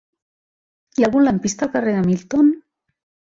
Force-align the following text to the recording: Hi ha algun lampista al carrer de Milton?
Hi 0.99 1.03
ha 1.03 1.09
algun 1.09 1.27
lampista 1.27 1.67
al 1.67 1.71
carrer 1.75 1.93
de 1.99 2.03
Milton? 2.09 2.49